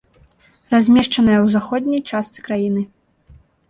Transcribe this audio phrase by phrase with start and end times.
[0.75, 2.81] Размешчаная ў заходняй частцы краіны.